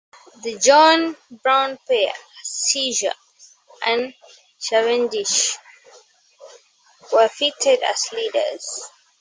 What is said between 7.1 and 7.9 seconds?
were fitted